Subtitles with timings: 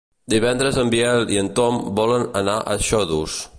[0.33, 3.41] Divendres en Biel i en Tom volen anar a Xodos.